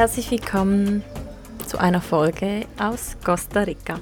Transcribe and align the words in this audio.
Herzlich 0.00 0.30
willkommen 0.30 1.04
zu 1.66 1.76
einer 1.76 2.00
Folge 2.00 2.64
aus 2.78 3.18
Costa 3.22 3.64
Rica. 3.64 4.00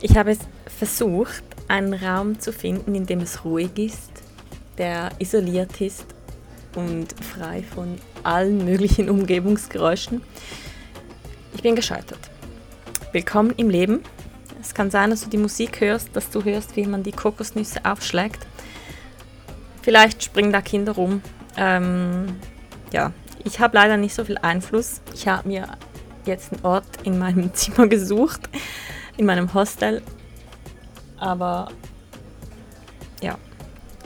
Ich 0.00 0.16
habe 0.16 0.38
versucht, 0.66 1.42
einen 1.66 1.92
Raum 1.92 2.38
zu 2.38 2.52
finden, 2.52 2.94
in 2.94 3.04
dem 3.04 3.18
es 3.18 3.44
ruhig 3.44 3.76
ist, 3.76 4.12
der 4.78 5.10
isoliert 5.18 5.80
ist 5.80 6.06
und 6.76 7.16
frei 7.20 7.64
von 7.64 7.98
allen 8.22 8.64
möglichen 8.64 9.10
Umgebungsgeräuschen. 9.10 10.22
Ich 11.56 11.62
bin 11.62 11.74
gescheitert. 11.74 12.30
Willkommen 13.10 13.54
im 13.56 13.70
Leben. 13.70 14.04
Es 14.60 14.72
kann 14.72 14.88
sein, 14.88 15.10
dass 15.10 15.22
du 15.22 15.30
die 15.30 15.36
Musik 15.36 15.80
hörst, 15.80 16.14
dass 16.14 16.30
du 16.30 16.44
hörst, 16.44 16.76
wie 16.76 16.86
man 16.86 17.02
die 17.02 17.10
Kokosnüsse 17.10 17.84
aufschlägt. 17.84 18.46
Vielleicht 19.82 20.22
springen 20.22 20.52
da 20.52 20.60
Kinder 20.60 20.92
rum. 20.92 21.22
Ähm, 21.56 22.36
ja, 22.92 23.12
ich 23.44 23.60
habe 23.60 23.76
leider 23.76 23.96
nicht 23.96 24.14
so 24.14 24.24
viel 24.24 24.38
Einfluss. 24.38 25.00
Ich 25.12 25.28
habe 25.28 25.46
mir 25.46 25.68
jetzt 26.24 26.52
einen 26.52 26.64
Ort 26.64 26.86
in 27.04 27.18
meinem 27.18 27.52
Zimmer 27.54 27.86
gesucht, 27.86 28.48
in 29.16 29.26
meinem 29.26 29.52
Hostel. 29.54 30.02
Aber 31.18 31.70
ja, 33.22 33.38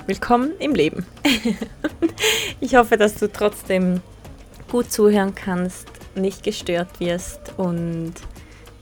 willkommen 0.06 0.52
im 0.58 0.74
Leben. 0.74 1.06
ich 2.60 2.74
hoffe, 2.74 2.96
dass 2.96 3.14
du 3.14 3.32
trotzdem 3.32 4.02
gut 4.70 4.92
zuhören 4.92 5.34
kannst, 5.34 5.88
nicht 6.14 6.42
gestört 6.42 7.00
wirst 7.00 7.54
und 7.56 8.14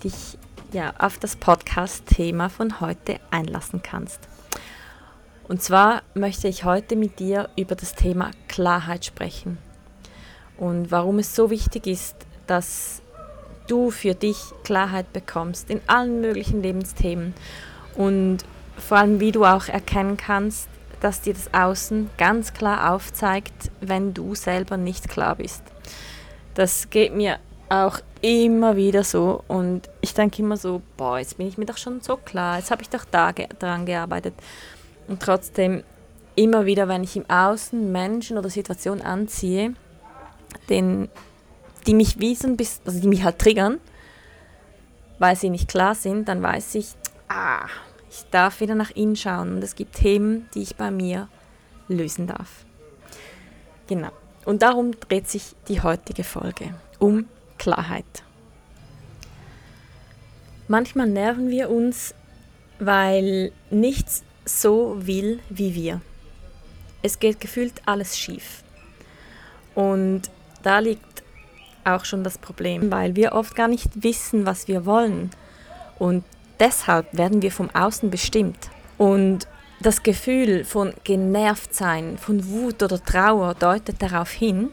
dich 0.03 0.39
ja 0.73 0.95
auf 0.99 1.19
das 1.19 1.37
Podcast-Thema 1.37 2.49
von 2.49 2.81
heute 2.81 3.21
einlassen 3.31 3.83
kannst. 3.83 4.21
Und 5.47 5.63
zwar 5.63 6.03
möchte 6.15 6.49
ich 6.49 6.65
heute 6.65 6.97
mit 6.97 7.21
dir 7.21 7.51
über 7.57 7.77
das 7.77 7.95
Thema 7.95 8.33
Klarheit 8.49 9.05
sprechen 9.05 9.59
und 10.59 10.91
warum 10.91 11.19
es 11.19 11.35
so 11.35 11.51
wichtig 11.51 11.87
ist, 11.87 12.17
dass 12.47 13.03
du 13.67 13.91
für 13.91 14.15
dich 14.15 14.39
Klarheit 14.65 15.13
bekommst 15.13 15.71
in 15.71 15.81
allen 15.87 16.21
möglichen 16.21 16.63
Lebensthemen 16.63 17.35
und 17.97 18.39
vor 18.77 18.99
allem 18.99 19.21
wie 19.21 19.33
du 19.33 19.45
auch 19.45 19.69
erkennen 19.69 20.17
kannst, 20.17 20.69
dass 21.01 21.21
dir 21.21 21.35
das 21.35 21.53
Außen 21.53 22.11
ganz 22.17 22.55
klar 22.55 22.93
aufzeigt, 22.93 23.71
wenn 23.81 24.15
du 24.15 24.35
selber 24.35 24.77
nicht 24.77 25.09
klar 25.09 25.37
bist. 25.37 25.63
Das 26.55 26.89
geht 26.91 27.15
mir 27.15 27.39
auch 27.69 27.99
immer 28.23 28.77
wieder 28.77 29.05
so 29.05 29.43
und 29.49 29.91
ich 30.01 30.15
denke 30.15 30.43
immer 30.43 30.57
so, 30.57 30.81
boah, 30.97 31.19
jetzt 31.19 31.37
bin 31.37 31.49
ich 31.49 31.59
mir 31.59 31.67
doch 31.67 31.77
schon 31.77 32.01
so 32.01 32.17
klar, 32.17 32.59
jetzt 32.59 32.71
habe 32.71 32.83
ich 32.83 32.89
doch 32.89 33.05
da 33.11 33.33
ge 33.33 33.49
daran 33.59 33.87
gearbeitet. 33.87 34.35
Und 35.09 35.21
trotzdem 35.21 35.83
immer 36.35 36.67
wieder, 36.67 36.89
wenn 36.89 37.05
ich 37.05 37.17
im 37.17 37.29
Außen 37.29 37.93
Menschen 37.93 38.39
oder 38.39 38.51
Situationen 38.51 39.05
anziehe, 39.05 39.75
den, 40.69 41.09
die 41.87 41.95
mich 41.95 42.19
wie 42.19 42.35
so 42.35 42.49
ein 42.49 42.57
bisschen, 42.57 42.87
also 42.87 43.01
die 43.01 43.09
mich 43.09 43.25
halt 43.25 43.39
triggern, 43.39 43.79
weil 45.19 45.37
sie 45.37 45.51
nicht 45.51 45.69
klar 45.69 45.95
sind, 45.95 46.29
dann 46.29 46.43
weiß 46.43 46.75
ich, 46.75 46.89
ah, 47.29 47.67
ich 48.11 48.25
darf 48.31 48.61
wieder 48.61 48.75
nach 48.75 48.91
innen 48.91 49.17
schauen 49.17 49.57
und 49.57 49.65
es 49.65 49.75
gibt 49.75 49.97
Themen, 49.97 50.49
die 50.55 50.63
ich 50.63 50.77
bei 50.77 50.91
mir 50.91 51.29
lösen 51.89 52.27
darf. 52.27 52.65
Genau. 53.87 54.11
Und 54.45 54.63
darum 54.63 54.93
dreht 55.01 55.29
sich 55.29 55.55
die 55.69 55.81
heutige 55.81 56.25
Folge 56.25 56.75
um 56.99 57.27
Klarheit. 57.59 58.05
Manchmal 60.69 61.09
nerven 61.09 61.49
wir 61.51 61.71
uns, 61.71 62.15
weil 62.79 63.53
nichts 63.71 64.25
so 64.45 64.97
will 64.99 65.41
wie 65.49 65.75
wir. 65.75 66.01
Es 67.03 67.19
geht 67.19 67.41
gefühlt 67.41 67.75
alles 67.87 68.19
schief. 68.19 68.63
Und 69.75 70.23
da 70.67 70.81
liegt 70.81 71.23
auch 71.85 72.05
schon 72.05 72.25
das 72.25 72.39
Problem, 72.39 72.91
weil 72.91 73.15
wir 73.15 73.33
oft 73.33 73.55
gar 73.55 73.69
nicht 73.69 74.03
wissen, 74.03 74.47
was 74.47 74.67
wir 74.67 74.85
wollen. 74.85 75.31
Und 75.99 76.25
deshalb 76.59 77.17
werden 77.17 77.41
wir 77.41 77.53
vom 77.53 77.71
Außen 77.71 78.11
bestimmt. 78.11 78.69
Und 78.99 79.47
das 79.79 80.03
Gefühl 80.03 80.65
von 80.65 80.93
genervt 81.05 81.73
sein, 81.73 82.19
von 82.19 82.49
Wut 82.49 82.83
oder 82.83 83.03
Trauer 83.03 83.55
deutet 83.55 84.03
darauf 84.03 84.31
hin, 84.31 84.73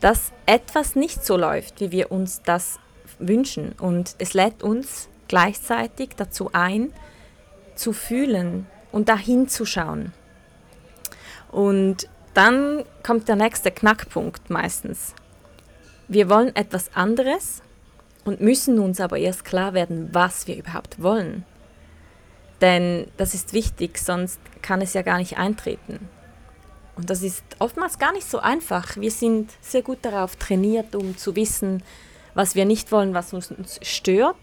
dass 0.00 0.32
etwas 0.46 0.96
nicht 0.96 1.24
so 1.24 1.36
läuft, 1.36 1.80
wie 1.80 1.92
wir 1.92 2.10
uns 2.10 2.42
das 2.42 2.80
wünschen. 3.20 3.72
Und 3.78 4.16
es 4.18 4.34
lädt 4.34 4.64
uns 4.64 5.08
gleichzeitig 5.28 6.10
dazu 6.16 6.50
ein, 6.52 6.92
zu 7.76 7.92
fühlen 7.92 8.66
und 8.90 9.08
dahin 9.08 9.46
zu 9.46 9.64
schauen. 9.64 10.12
Und 11.52 12.08
dann 12.34 12.84
kommt 13.02 13.28
der 13.28 13.36
nächste 13.36 13.70
Knackpunkt 13.70 14.50
meistens. 14.50 15.14
Wir 16.08 16.28
wollen 16.28 16.54
etwas 16.56 16.94
anderes 16.94 17.62
und 18.24 18.40
müssen 18.40 18.78
uns 18.78 19.00
aber 19.00 19.18
erst 19.18 19.44
klar 19.44 19.74
werden, 19.74 20.10
was 20.12 20.46
wir 20.46 20.56
überhaupt 20.56 21.02
wollen. 21.02 21.44
Denn 22.60 23.06
das 23.16 23.34
ist 23.34 23.52
wichtig, 23.52 23.98
sonst 23.98 24.40
kann 24.62 24.82
es 24.82 24.92
ja 24.92 25.02
gar 25.02 25.18
nicht 25.18 25.38
eintreten. 25.38 26.08
Und 26.96 27.08
das 27.08 27.22
ist 27.22 27.42
oftmals 27.58 27.98
gar 27.98 28.12
nicht 28.12 28.28
so 28.28 28.40
einfach. 28.40 28.96
Wir 28.96 29.10
sind 29.10 29.50
sehr 29.60 29.82
gut 29.82 29.98
darauf 30.02 30.36
trainiert, 30.36 30.94
um 30.94 31.16
zu 31.16 31.34
wissen, 31.34 31.82
was 32.34 32.54
wir 32.54 32.64
nicht 32.64 32.92
wollen, 32.92 33.14
was 33.14 33.32
uns 33.32 33.54
stört, 33.82 34.36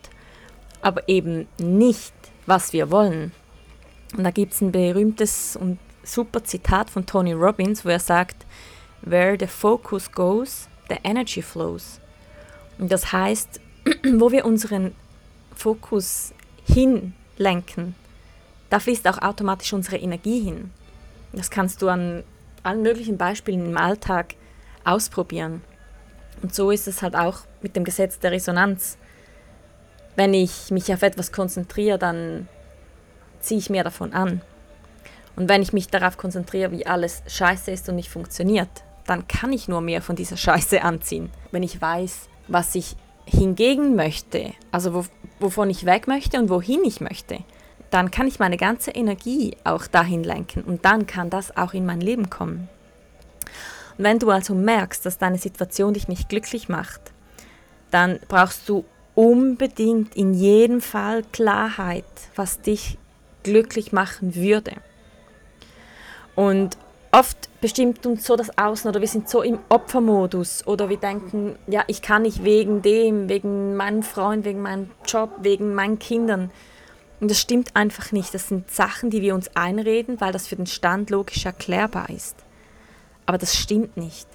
aber 0.82 1.08
eben 1.08 1.48
nicht, 1.60 2.14
was 2.46 2.74
wir 2.74 2.90
wollen. 2.90 3.32
Und 4.16 4.24
da 4.24 4.32
gibt 4.32 4.54
es 4.54 4.62
ein 4.62 4.72
berühmtes 4.72 5.56
und 5.56 5.78
super 6.08 6.44
Zitat 6.44 6.90
von 6.90 7.06
Tony 7.06 7.34
Robbins, 7.34 7.86
wo 7.86 7.90
er 7.90 8.00
sagt, 8.00 8.46
Where 9.02 9.38
the 9.40 9.48
focus 9.48 10.12
goes, 10.12 10.68
the 10.90 10.98
energy 11.04 11.42
flows. 11.42 12.00
Und 12.80 12.92
das 12.92 13.12
heißt, 13.12 13.60
wo 14.14 14.32
wir 14.32 14.46
unseren 14.46 14.96
Fokus 15.56 16.34
hinlenken, 16.66 17.96
da 18.70 18.80
fließt 18.80 19.08
auch 19.08 19.22
automatisch 19.22 19.74
unsere 19.74 19.98
Energie 19.98 20.42
hin. 20.42 20.72
Das 21.32 21.50
kannst 21.50 21.82
du 21.82 21.90
an 21.90 22.24
allen 22.64 22.82
möglichen 22.82 23.18
Beispielen 23.18 23.66
im 23.66 23.78
Alltag 23.78 24.36
ausprobieren. 24.84 25.62
Und 26.42 26.54
so 26.54 26.72
ist 26.72 26.88
es 26.88 27.02
halt 27.02 27.16
auch 27.16 27.42
mit 27.62 27.76
dem 27.76 27.84
Gesetz 27.84 28.20
der 28.20 28.32
Resonanz. 28.32 28.98
Wenn 30.16 30.34
ich 30.34 30.72
mich 30.72 30.92
auf 30.94 31.02
etwas 31.02 31.32
konzentriere, 31.32 31.98
dann 31.98 32.48
ziehe 33.40 33.60
ich 33.60 33.70
mehr 33.70 33.84
davon 33.84 34.14
an. 34.14 34.42
Und 35.38 35.48
wenn 35.48 35.62
ich 35.62 35.72
mich 35.72 35.88
darauf 35.88 36.18
konzentriere, 36.18 36.72
wie 36.72 36.86
alles 36.86 37.22
scheiße 37.28 37.72
ist 37.72 37.88
und 37.88 37.96
nicht 37.96 38.10
funktioniert, 38.10 38.70
dann 39.06 39.28
kann 39.28 39.54
ich 39.54 39.70
nur 39.70 39.82
mehr 39.82 40.02
von 40.02 40.16
dieser 40.16 40.36
Scheiße 40.36 40.82
anziehen. 40.82 41.30
Wenn 41.52 41.64
ich 41.64 41.80
weiß, 41.80 42.28
was 42.50 42.76
ich 42.76 42.98
hingegen 43.26 43.96
möchte, 43.96 44.52
also 44.72 44.94
wo, 44.94 45.06
wovon 45.40 45.70
ich 45.70 45.86
weg 45.86 46.08
möchte 46.08 46.40
und 46.40 46.50
wohin 46.50 46.84
ich 46.84 47.02
möchte, 47.02 47.40
dann 47.92 48.12
kann 48.12 48.28
ich 48.28 48.40
meine 48.40 48.58
ganze 48.58 48.92
Energie 48.92 49.56
auch 49.64 49.88
dahin 49.88 50.24
lenken 50.24 50.64
und 50.64 50.84
dann 50.84 51.06
kann 51.06 51.30
das 51.30 51.56
auch 51.56 51.74
in 51.74 51.86
mein 51.86 52.02
Leben 52.02 52.30
kommen. 52.30 52.68
Und 53.98 54.04
wenn 54.04 54.20
du 54.20 54.30
also 54.32 54.56
merkst, 54.56 55.06
dass 55.06 55.20
deine 55.20 55.38
Situation 55.38 55.94
dich 55.94 56.08
nicht 56.08 56.30
glücklich 56.30 56.68
macht, 56.68 57.02
dann 57.92 58.20
brauchst 58.28 58.68
du 58.68 58.86
unbedingt 59.16 60.16
in 60.16 60.34
jedem 60.34 60.82
Fall 60.82 61.24
Klarheit, 61.32 62.06
was 62.36 62.62
dich 62.62 62.98
glücklich 63.44 63.92
machen 63.92 64.36
würde. 64.36 64.74
Und 66.38 66.78
oft 67.12 67.50
bestimmt 67.62 68.06
uns 68.06 68.24
so 68.24 68.36
das 68.36 68.60
Außen 68.60 68.88
oder 68.88 69.02
wir 69.02 69.08
sind 69.08 69.28
so 69.28 69.42
im 69.42 69.58
Opfermodus 69.70 70.68
oder 70.68 70.88
wir 70.88 70.98
denken, 70.98 71.56
ja, 71.66 71.84
ich 71.88 72.04
kann 72.04 72.22
nicht 72.22 72.44
wegen 72.44 72.84
dem, 72.84 73.28
wegen 73.28 73.76
meinem 73.76 74.04
Freund, 74.04 74.46
wegen 74.46 74.62
meinem 74.62 74.92
Job, 75.04 75.32
wegen 75.42 75.74
meinen 75.74 75.98
Kindern. 75.98 76.52
Und 77.20 77.32
das 77.32 77.42
stimmt 77.42 77.76
einfach 77.76 78.12
nicht. 78.12 78.36
Das 78.36 78.50
sind 78.50 78.70
Sachen, 78.70 79.10
die 79.10 79.24
wir 79.24 79.34
uns 79.34 79.50
einreden, 79.56 80.22
weil 80.22 80.32
das 80.32 80.46
für 80.46 80.56
den 80.56 80.68
Stand 80.68 81.10
logisch 81.10 81.44
erklärbar 81.44 82.12
ist. 82.12 82.36
Aber 83.26 83.40
das 83.40 83.56
stimmt 83.56 83.98
nicht. 83.98 84.28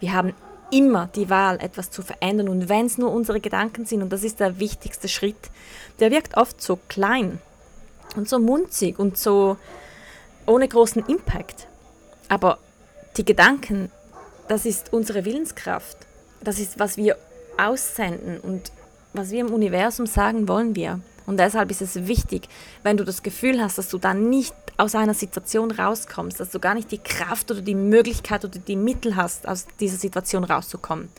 Wir 0.00 0.14
haben 0.14 0.32
immer 0.70 1.10
die 1.14 1.28
Wahl, 1.28 1.58
etwas 1.60 1.90
zu 1.90 2.00
verändern. 2.00 2.48
Und 2.48 2.70
wenn 2.70 2.86
es 2.86 2.96
nur 2.96 3.12
unsere 3.12 3.40
Gedanken 3.40 3.84
sind, 3.84 4.00
und 4.00 4.10
das 4.10 4.24
ist 4.24 4.40
der 4.40 4.58
wichtigste 4.58 5.06
Schritt, 5.06 5.50
der 6.00 6.10
wirkt 6.10 6.38
oft 6.38 6.62
so 6.62 6.78
klein 6.88 7.42
und 8.16 8.26
so 8.26 8.38
munzig 8.38 8.98
und 8.98 9.18
so 9.18 9.58
ohne 10.46 10.68
großen 10.68 11.04
Impact. 11.06 11.66
Aber 12.28 12.58
die 13.16 13.24
Gedanken, 13.24 13.90
das 14.48 14.66
ist 14.66 14.92
unsere 14.92 15.24
Willenskraft. 15.24 15.96
Das 16.42 16.58
ist, 16.58 16.78
was 16.78 16.96
wir 16.96 17.16
aussenden 17.58 18.40
und 18.40 18.72
was 19.12 19.30
wir 19.30 19.40
im 19.40 19.52
Universum 19.52 20.06
sagen 20.06 20.48
wollen 20.48 20.74
wir. 20.74 21.00
Und 21.26 21.38
deshalb 21.38 21.70
ist 21.70 21.82
es 21.82 22.06
wichtig, 22.06 22.48
wenn 22.82 22.96
du 22.96 23.04
das 23.04 23.22
Gefühl 23.22 23.62
hast, 23.62 23.78
dass 23.78 23.88
du 23.88 23.98
dann 23.98 24.28
nicht 24.28 24.54
aus 24.76 24.94
einer 24.94 25.14
Situation 25.14 25.70
rauskommst, 25.70 26.40
dass 26.40 26.50
du 26.50 26.58
gar 26.58 26.74
nicht 26.74 26.90
die 26.90 26.98
Kraft 26.98 27.50
oder 27.50 27.60
die 27.60 27.74
Möglichkeit 27.74 28.44
oder 28.44 28.58
die 28.58 28.76
Mittel 28.76 29.14
hast, 29.16 29.46
aus 29.46 29.66
dieser 29.78 29.98
Situation 29.98 30.44
rauszukommen, 30.44 31.10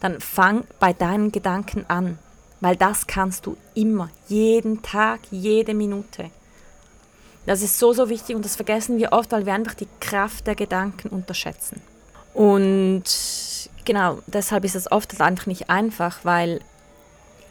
dann 0.00 0.20
fang 0.20 0.64
bei 0.80 0.92
deinen 0.92 1.30
Gedanken 1.30 1.84
an, 1.88 2.18
weil 2.60 2.74
das 2.74 3.06
kannst 3.06 3.46
du 3.46 3.56
immer, 3.74 4.10
jeden 4.26 4.82
Tag, 4.82 5.20
jede 5.30 5.74
Minute. 5.74 6.30
Das 7.46 7.62
ist 7.62 7.78
so, 7.78 7.92
so 7.92 8.08
wichtig 8.08 8.36
und 8.36 8.44
das 8.44 8.56
vergessen 8.56 8.98
wir 8.98 9.12
oft, 9.12 9.32
weil 9.32 9.46
wir 9.46 9.54
einfach 9.54 9.74
die 9.74 9.88
Kraft 10.00 10.46
der 10.46 10.54
Gedanken 10.54 11.08
unterschätzen. 11.08 11.80
Und 12.34 13.04
genau, 13.84 14.18
deshalb 14.26 14.64
ist 14.64 14.76
es 14.76 14.90
oft 14.92 15.20
einfach 15.20 15.46
nicht 15.46 15.70
einfach, 15.70 16.20
weil 16.22 16.60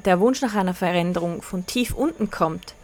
der 0.05 0.19
Wunsch 0.19 0.41
nach 0.41 0.55
einer 0.55 0.73
Veränderung 0.73 1.41
von 1.41 1.65
tief 1.65 1.93
unten 1.93 2.31
kommt 2.31 2.75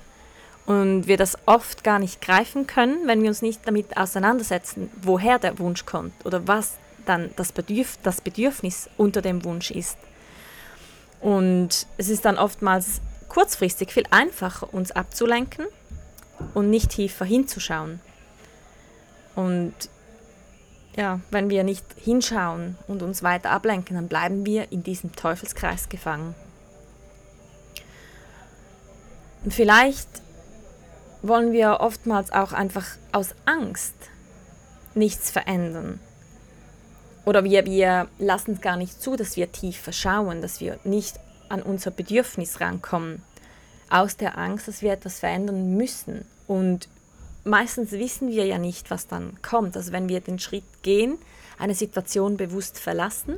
und 0.65 1.07
wir 1.07 1.17
das 1.17 1.37
oft 1.45 1.83
gar 1.83 1.99
nicht 1.99 2.21
greifen 2.21 2.67
können, 2.67 3.07
wenn 3.07 3.21
wir 3.21 3.29
uns 3.29 3.41
nicht 3.41 3.61
damit 3.65 3.97
auseinandersetzen, 3.97 4.89
woher 5.01 5.39
der 5.39 5.59
Wunsch 5.59 5.85
kommt 5.85 6.13
oder 6.25 6.47
was 6.47 6.73
dann 7.05 7.29
das, 7.35 7.51
Bedürf 7.51 7.97
das 8.03 8.19
Bedürfnis 8.19 8.89
unter 8.97 9.21
dem 9.21 9.45
Wunsch 9.45 9.71
ist. 9.71 9.97
Und 11.21 11.87
es 11.97 12.09
ist 12.09 12.25
dann 12.25 12.37
oftmals 12.37 12.99
kurzfristig 13.29 13.91
viel 13.91 14.05
einfacher, 14.09 14.73
uns 14.73 14.91
abzulenken 14.91 15.65
und 16.55 16.71
nicht 16.71 16.89
tiefer 16.89 17.25
hinzuschauen. 17.25 17.99
Und 19.35 19.73
ja, 20.95 21.19
wenn 21.29 21.49
wir 21.49 21.63
nicht 21.63 21.85
hinschauen 21.97 22.77
und 22.87 23.03
uns 23.03 23.21
weiter 23.21 23.51
ablenken, 23.51 23.95
dann 23.95 24.07
bleiben 24.07 24.45
wir 24.45 24.71
in 24.71 24.81
diesem 24.81 25.13
Teufelskreis 25.15 25.89
gefangen. 25.89 26.33
Und 29.43 29.53
vielleicht 29.53 30.07
wollen 31.21 31.51
wir 31.51 31.81
oftmals 31.81 32.31
auch 32.31 32.53
einfach 32.53 32.85
aus 33.11 33.35
Angst 33.45 33.95
nichts 34.95 35.29
verändern. 35.29 35.99
Oder 37.25 37.43
wir, 37.43 37.65
wir 37.65 38.07
lassen 38.17 38.53
es 38.53 38.61
gar 38.61 38.77
nicht 38.77 39.01
zu, 39.01 39.15
dass 39.15 39.35
wir 39.35 39.51
tiefer 39.51 39.91
schauen, 39.91 40.41
dass 40.41 40.61
wir 40.61 40.79
nicht 40.83 41.19
an 41.49 41.61
unser 41.61 41.91
Bedürfnis 41.91 42.61
rankommen. 42.61 43.21
Aus 43.89 44.17
der 44.17 44.37
Angst, 44.37 44.67
dass 44.67 44.81
wir 44.81 44.91
etwas 44.91 45.19
verändern 45.19 45.77
müssen. 45.77 46.25
Und 46.47 46.87
meistens 47.43 47.91
wissen 47.91 48.29
wir 48.29 48.45
ja 48.45 48.57
nicht, 48.57 48.91
was 48.91 49.07
dann 49.07 49.41
kommt. 49.41 49.77
Also 49.77 49.91
wenn 49.91 50.09
wir 50.09 50.21
den 50.21 50.39
Schritt 50.39 50.65
gehen, 50.81 51.17
eine 51.57 51.75
Situation 51.75 52.37
bewusst 52.37 52.79
verlassen, 52.79 53.37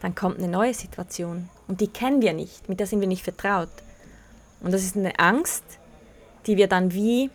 dann 0.00 0.14
kommt 0.14 0.38
eine 0.38 0.48
neue 0.48 0.74
Situation. 0.74 1.50
Und 1.68 1.80
die 1.80 1.88
kennen 1.88 2.22
wir 2.22 2.32
nicht, 2.32 2.68
mit 2.68 2.80
der 2.80 2.86
sind 2.86 3.00
wir 3.00 3.08
nicht 3.08 3.24
vertraut. 3.24 3.68
Und 4.60 4.72
das 4.72 4.82
ist 4.82 4.96
eine 4.96 5.18
Angst, 5.18 5.64
die 6.46 6.56
wir 6.56 6.68
dann 6.68 6.92
wie 6.92 7.30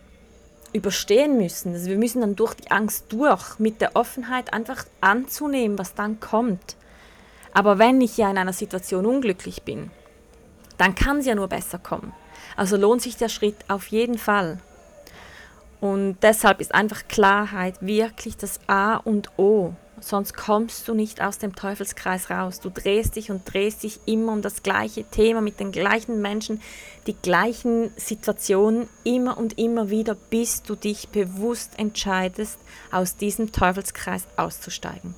überstehen 0.72 1.38
müssen. 1.38 1.72
Also 1.72 1.88
wir 1.88 1.96
müssen 1.96 2.20
dann 2.20 2.36
durch 2.36 2.54
die 2.54 2.70
Angst 2.70 3.06
durch, 3.08 3.58
mit 3.58 3.80
der 3.80 3.96
Offenheit 3.96 4.52
einfach 4.52 4.84
anzunehmen, 5.00 5.78
was 5.78 5.94
dann 5.94 6.20
kommt. 6.20 6.76
Aber 7.52 7.78
wenn 7.78 8.00
ich 8.00 8.16
ja 8.16 8.30
in 8.30 8.38
einer 8.38 8.52
Situation 8.52 9.06
unglücklich 9.06 9.62
bin, 9.62 9.90
dann 10.76 10.94
kann 10.94 11.18
es 11.18 11.26
ja 11.26 11.34
nur 11.34 11.48
besser 11.48 11.78
kommen. 11.78 12.12
Also 12.56 12.76
lohnt 12.76 13.02
sich 13.02 13.16
der 13.16 13.28
Schritt 13.28 13.56
auf 13.68 13.86
jeden 13.88 14.18
Fall. 14.18 14.58
Und 15.80 16.16
deshalb 16.22 16.60
ist 16.60 16.74
einfach 16.74 17.06
Klarheit 17.06 17.74
wirklich 17.80 18.36
das 18.36 18.60
A 18.66 18.96
und 18.96 19.30
O 19.38 19.74
sonst 20.00 20.34
kommst 20.34 20.86
du 20.88 20.94
nicht 20.94 21.20
aus 21.20 21.38
dem 21.38 21.54
Teufelskreis 21.54 22.30
raus. 22.30 22.60
Du 22.60 22.70
drehst 22.70 23.16
dich 23.16 23.30
und 23.30 23.42
drehst 23.52 23.82
dich 23.82 24.00
immer 24.06 24.32
um 24.32 24.42
das 24.42 24.62
gleiche 24.62 25.04
Thema 25.04 25.40
mit 25.40 25.60
den 25.60 25.72
gleichen 25.72 26.20
Menschen, 26.20 26.60
die 27.06 27.14
gleichen 27.14 27.90
Situationen 27.96 28.88
immer 29.04 29.38
und 29.38 29.58
immer 29.58 29.90
wieder, 29.90 30.14
bis 30.14 30.62
du 30.62 30.74
dich 30.74 31.08
bewusst 31.08 31.78
entscheidest, 31.78 32.58
aus 32.90 33.16
diesem 33.16 33.52
Teufelskreis 33.52 34.26
auszusteigen. 34.36 35.14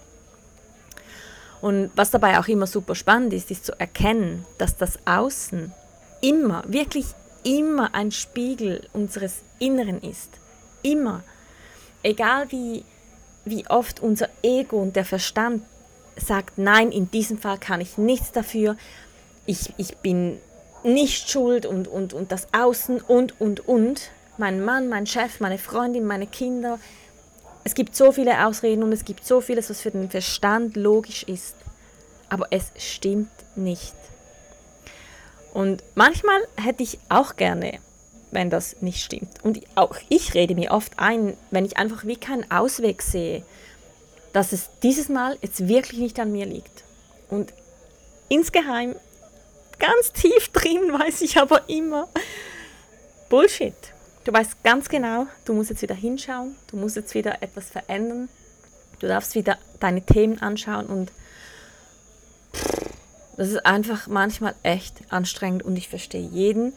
Und 1.60 1.90
was 1.96 2.12
dabei 2.12 2.38
auch 2.38 2.46
immer 2.46 2.68
super 2.68 2.94
spannend 2.94 3.32
ist, 3.32 3.50
ist 3.50 3.66
zu 3.66 3.78
erkennen, 3.80 4.44
dass 4.58 4.76
das 4.76 4.98
Außen 5.06 5.72
immer, 6.20 6.62
wirklich 6.68 7.06
immer 7.44 7.94
ein 7.94 8.10
Spiegel 8.10 8.88
unseres 8.92 9.42
Inneren 9.58 10.02
ist. 10.02 10.30
Immer. 10.82 11.22
Egal 12.02 12.50
wie 12.50 12.84
wie 13.50 13.66
oft 13.68 14.00
unser 14.00 14.28
Ego 14.42 14.80
und 14.80 14.96
der 14.96 15.04
Verstand 15.04 15.62
sagt, 16.16 16.58
nein, 16.58 16.90
in 16.90 17.10
diesem 17.10 17.38
Fall 17.38 17.58
kann 17.58 17.80
ich 17.80 17.98
nichts 17.98 18.32
dafür, 18.32 18.76
ich, 19.46 19.72
ich 19.76 19.96
bin 19.98 20.38
nicht 20.84 21.30
schuld 21.30 21.66
und, 21.66 21.88
und, 21.88 22.12
und 22.12 22.32
das 22.32 22.48
Außen 22.52 23.00
und, 23.00 23.40
und, 23.40 23.66
und. 23.66 24.10
Mein 24.36 24.64
Mann, 24.64 24.88
mein 24.88 25.06
Chef, 25.06 25.40
meine 25.40 25.58
Freundin, 25.58 26.04
meine 26.04 26.26
Kinder. 26.26 26.78
Es 27.64 27.74
gibt 27.74 27.96
so 27.96 28.12
viele 28.12 28.46
Ausreden 28.46 28.82
und 28.82 28.92
es 28.92 29.04
gibt 29.04 29.24
so 29.24 29.40
vieles, 29.40 29.68
was 29.68 29.80
für 29.80 29.90
den 29.90 30.10
Verstand 30.10 30.76
logisch 30.76 31.24
ist. 31.24 31.56
Aber 32.28 32.46
es 32.50 32.70
stimmt 32.76 33.30
nicht. 33.56 33.94
Und 35.52 35.82
manchmal 35.94 36.40
hätte 36.56 36.82
ich 36.82 36.98
auch 37.08 37.36
gerne 37.36 37.80
wenn 38.30 38.50
das 38.50 38.80
nicht 38.80 39.02
stimmt. 39.02 39.42
Und 39.42 39.60
auch 39.74 39.96
ich 40.08 40.34
rede 40.34 40.54
mir 40.54 40.72
oft 40.72 40.98
ein, 40.98 41.36
wenn 41.50 41.64
ich 41.64 41.76
einfach 41.76 42.04
wie 42.04 42.16
keinen 42.16 42.50
Ausweg 42.50 43.02
sehe, 43.02 43.42
dass 44.32 44.52
es 44.52 44.70
dieses 44.82 45.08
Mal 45.08 45.38
jetzt 45.40 45.68
wirklich 45.68 46.00
nicht 46.00 46.20
an 46.20 46.32
mir 46.32 46.46
liegt. 46.46 46.84
Und 47.28 47.52
insgeheim, 48.28 48.94
ganz 49.78 50.12
tief 50.12 50.48
drin, 50.50 50.92
weiß 50.92 51.22
ich 51.22 51.38
aber 51.38 51.68
immer, 51.68 52.08
Bullshit. 53.28 53.74
Du 54.24 54.32
weißt 54.32 54.62
ganz 54.62 54.88
genau, 54.88 55.26
du 55.46 55.54
musst 55.54 55.70
jetzt 55.70 55.80
wieder 55.80 55.94
hinschauen, 55.94 56.54
du 56.70 56.76
musst 56.76 56.96
jetzt 56.96 57.14
wieder 57.14 57.42
etwas 57.42 57.70
verändern, 57.70 58.28
du 59.00 59.06
darfst 59.06 59.34
wieder 59.34 59.56
deine 59.80 60.02
Themen 60.02 60.42
anschauen 60.42 60.86
und 60.86 61.12
das 63.38 63.48
ist 63.48 63.64
einfach 63.64 64.08
manchmal 64.08 64.54
echt 64.64 64.96
anstrengend 65.10 65.62
und 65.62 65.76
ich 65.76 65.88
verstehe 65.88 66.28
jeden, 66.28 66.72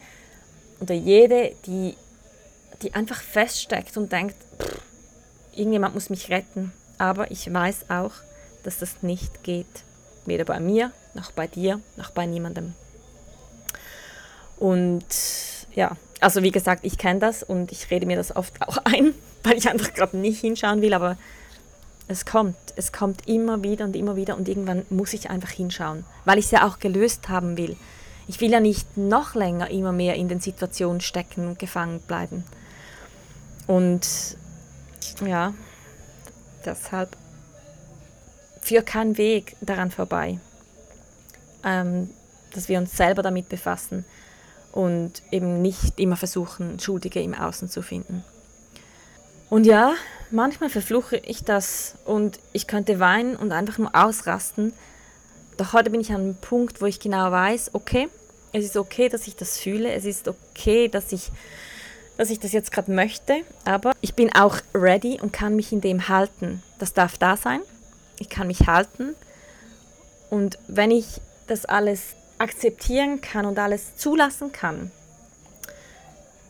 oder 0.80 0.94
jede, 0.94 1.54
die, 1.66 1.96
die 2.82 2.94
einfach 2.94 3.20
feststeckt 3.20 3.96
und 3.96 4.12
denkt, 4.12 4.36
pff, 4.58 4.80
irgendjemand 5.54 5.94
muss 5.94 6.08
mich 6.08 6.30
retten. 6.30 6.72
Aber 6.98 7.30
ich 7.32 7.52
weiß 7.52 7.90
auch, 7.90 8.12
dass 8.62 8.78
das 8.78 9.02
nicht 9.02 9.42
geht. 9.42 9.66
Weder 10.24 10.44
bei 10.44 10.60
mir, 10.60 10.92
noch 11.14 11.32
bei 11.32 11.48
dir, 11.48 11.80
noch 11.96 12.10
bei 12.10 12.26
niemandem. 12.26 12.74
Und 14.56 15.04
ja, 15.74 15.96
also 16.20 16.44
wie 16.44 16.52
gesagt, 16.52 16.84
ich 16.84 16.96
kenne 16.96 17.18
das 17.18 17.42
und 17.42 17.72
ich 17.72 17.90
rede 17.90 18.06
mir 18.06 18.16
das 18.16 18.34
oft 18.34 18.62
auch 18.62 18.76
ein, 18.84 19.14
weil 19.42 19.58
ich 19.58 19.68
einfach 19.68 19.92
gerade 19.94 20.16
nicht 20.16 20.40
hinschauen 20.40 20.80
will, 20.80 20.94
aber 20.94 21.16
es 22.12 22.24
kommt, 22.24 22.56
es 22.76 22.92
kommt 22.92 23.28
immer 23.28 23.62
wieder 23.62 23.84
und 23.84 23.96
immer 23.96 24.16
wieder 24.16 24.36
und 24.36 24.48
irgendwann 24.48 24.84
muss 24.90 25.12
ich 25.12 25.30
einfach 25.30 25.50
hinschauen, 25.50 26.04
weil 26.24 26.38
ich 26.38 26.46
es 26.46 26.50
ja 26.50 26.66
auch 26.66 26.78
gelöst 26.78 27.28
haben 27.28 27.56
will. 27.56 27.76
Ich 28.28 28.40
will 28.40 28.50
ja 28.50 28.60
nicht 28.60 28.96
noch 28.96 29.34
länger 29.34 29.70
immer 29.70 29.92
mehr 29.92 30.14
in 30.14 30.28
den 30.28 30.40
Situationen 30.40 31.00
stecken 31.00 31.48
und 31.48 31.58
gefangen 31.58 32.00
bleiben. 32.00 32.44
Und 33.66 34.36
ja, 35.26 35.54
deshalb 36.64 37.16
führt 38.60 38.86
kein 38.86 39.18
Weg 39.18 39.56
daran 39.60 39.90
vorbei, 39.90 40.38
ähm, 41.64 42.10
dass 42.54 42.68
wir 42.68 42.78
uns 42.78 42.96
selber 42.96 43.22
damit 43.22 43.48
befassen 43.48 44.04
und 44.72 45.22
eben 45.30 45.60
nicht 45.60 45.98
immer 45.98 46.16
versuchen, 46.16 46.78
Schuldige 46.78 47.20
im 47.20 47.34
Außen 47.34 47.68
zu 47.68 47.82
finden. 47.82 48.24
Und 49.50 49.64
ja, 49.64 49.94
manchmal 50.32 50.70
verfluche 50.70 51.16
ich 51.16 51.44
das 51.44 51.94
und 52.04 52.40
ich 52.52 52.66
könnte 52.66 52.98
weinen 52.98 53.36
und 53.36 53.52
einfach 53.52 53.78
nur 53.78 53.94
ausrasten, 53.94 54.72
doch 55.56 55.72
heute 55.72 55.90
bin 55.90 56.00
ich 56.00 56.10
an 56.10 56.20
einem 56.20 56.34
Punkt, 56.36 56.80
wo 56.80 56.86
ich 56.86 56.98
genau 56.98 57.30
weiß, 57.30 57.74
okay, 57.74 58.08
es 58.52 58.64
ist 58.64 58.76
okay, 58.76 59.08
dass 59.08 59.26
ich 59.26 59.36
das 59.36 59.58
fühle, 59.58 59.92
es 59.92 60.04
ist 60.04 60.28
okay, 60.28 60.88
dass 60.88 61.12
ich, 61.12 61.30
dass 62.16 62.30
ich 62.30 62.38
das 62.38 62.52
jetzt 62.52 62.72
gerade 62.72 62.92
möchte, 62.92 63.42
aber 63.64 63.92
ich 64.00 64.14
bin 64.14 64.34
auch 64.34 64.58
ready 64.74 65.18
und 65.20 65.32
kann 65.32 65.56
mich 65.56 65.72
in 65.72 65.80
dem 65.80 66.08
halten. 66.08 66.62
Das 66.78 66.92
darf 66.92 67.16
da 67.18 67.36
sein. 67.36 67.60
Ich 68.18 68.28
kann 68.28 68.46
mich 68.46 68.66
halten. 68.66 69.14
Und 70.30 70.58
wenn 70.68 70.90
ich 70.90 71.20
das 71.46 71.64
alles 71.64 72.14
akzeptieren 72.38 73.20
kann 73.20 73.46
und 73.46 73.58
alles 73.58 73.96
zulassen 73.96 74.52
kann, 74.52 74.90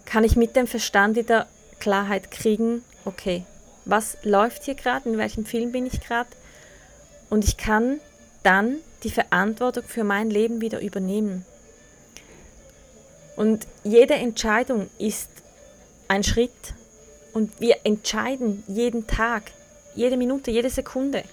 kann 0.05 0.25
ich 0.25 0.37
mit 0.37 0.57
dem 0.57 0.67
Verstand 0.67 1.17
wieder 1.17 1.47
Klarheit 1.81 2.31
kriegen, 2.31 2.85
okay, 3.05 3.45
was 3.85 4.17
läuft 4.23 4.65
hier 4.65 4.75
gerade, 4.75 5.09
in 5.09 5.19
welchem 5.19 5.45
Film 5.45 5.73
bin 5.73 5.87
ich 5.87 6.01
gerade 6.01 6.31
und 7.31 7.45
ich 7.45 7.57
kann 7.57 8.01
dann 8.43 8.79
die 9.03 9.11
Verantwortung 9.11 9.85
für 9.85 10.05
mein 10.05 10.31
Leben 10.31 10.61
wieder 10.61 10.81
übernehmen. 10.81 11.45
Und 13.37 13.67
jede 13.83 14.15
Entscheidung 14.15 14.89
ist 14.99 15.31
ein 16.09 16.23
Schritt 16.23 16.75
und 17.33 17.61
wir 17.61 17.77
entscheiden 17.85 18.63
jeden 18.69 19.07
Tag, 19.07 19.45
jede 19.95 20.17
Minute, 20.17 20.51
jede 20.51 20.71
Sekunde. 20.71 21.25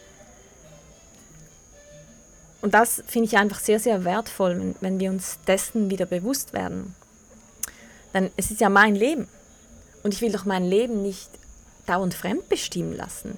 Und 2.62 2.74
das 2.74 3.04
finde 3.08 3.28
ich 3.28 3.38
einfach 3.38 3.60
sehr, 3.60 3.80
sehr 3.80 4.04
wertvoll, 4.04 4.76
wenn 4.82 5.00
wir 5.00 5.12
uns 5.12 5.40
dessen 5.48 5.90
wieder 5.90 6.06
bewusst 6.06 6.54
werden. 6.54 6.96
Denn 8.14 8.32
es 8.38 8.52
ist 8.52 8.62
ja 8.62 8.70
mein 8.70 8.96
Leben. 8.96 9.28
Und 10.04 10.14
ich 10.14 10.22
will 10.22 10.32
doch 10.32 10.46
mein 10.46 10.66
Leben 10.66 11.02
nicht 11.02 11.30
dauernd 11.90 12.14
fremdbestimmen 12.14 12.96
lassen. 12.96 13.38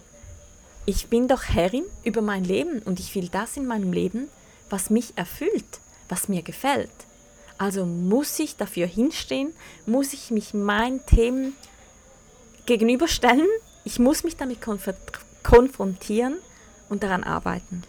Ich 0.86 1.08
bin 1.08 1.28
doch 1.28 1.44
Herrin 1.44 1.86
über 2.04 2.22
mein 2.22 2.44
Leben 2.44 2.80
und 2.80 3.00
ich 3.00 3.16
will 3.16 3.30
das 3.30 3.56
in 3.56 3.66
meinem 3.66 3.94
Leben, 3.94 4.30
was 4.70 4.90
mich 4.90 5.14
erfüllt, 5.16 5.80
was 6.10 6.28
mir 6.28 6.42
gefällt. 6.42 6.90
Also 7.58 7.86
muss 7.86 8.40
ich 8.40 8.58
dafür 8.58 8.88
hinstehen, 8.88 9.54
muss 9.86 10.14
ich 10.14 10.32
mich 10.32 10.54
meinen 10.54 11.06
Themen 11.06 11.56
gegenüberstellen, 12.66 13.48
ich 13.84 14.00
muss 14.00 14.24
mich 14.24 14.36
damit 14.36 14.60
konfrontieren 15.44 16.38
und 16.90 17.04
daran 17.04 17.24
arbeiten. 17.24 17.84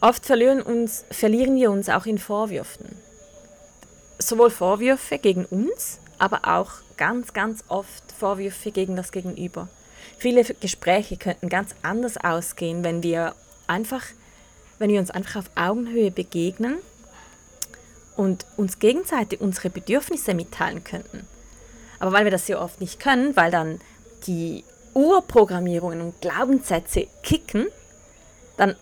Oft 0.00 0.24
verlieren, 0.24 0.62
uns, 0.62 1.04
verlieren 1.10 1.56
wir 1.56 1.72
uns 1.72 1.88
auch 1.88 2.06
in 2.06 2.18
Vorwürfen. 2.18 2.86
Sowohl 4.18 4.50
Vorwürfe 4.50 5.18
gegen 5.18 5.44
uns, 5.44 5.98
aber 6.18 6.42
auch 6.44 6.70
ganz, 6.98 7.32
ganz 7.32 7.64
oft 7.68 8.12
Vorwürfe 8.12 8.70
gegen 8.70 8.96
das 8.96 9.12
Gegenüber. 9.12 9.68
Viele 10.18 10.44
Gespräche 10.44 11.16
könnten 11.16 11.48
ganz 11.48 11.74
anders 11.82 12.16
ausgehen, 12.18 12.84
wenn 12.84 13.02
wir 13.02 13.34
einfach, 13.66 14.04
wenn 14.78 14.90
wir 14.90 15.00
uns 15.00 15.10
einfach 15.10 15.36
auf 15.36 15.50
Augenhöhe 15.54 16.10
begegnen 16.10 16.76
und 18.16 18.44
uns 18.56 18.78
gegenseitig 18.78 19.40
unsere 19.40 19.70
Bedürfnisse 19.70 20.34
mitteilen 20.34 20.84
könnten. 20.84 21.26
Aber 22.00 22.12
weil 22.12 22.24
wir 22.24 22.30
das 22.30 22.46
sehr 22.46 22.60
oft 22.60 22.80
nicht 22.80 23.00
können, 23.00 23.36
weil 23.36 23.50
dann 23.50 23.80
die 24.26 24.64
Urprogrammierungen 24.94 26.00
und 26.00 26.20
Glaubenssätze 26.20 27.06
kicken, 27.22 27.66
dann 28.56 28.76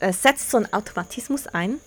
äh, 0.00 0.12
setzt 0.12 0.50
so 0.50 0.58
ein 0.58 0.72
Automatismus 0.72 1.46
ein. 1.46 1.80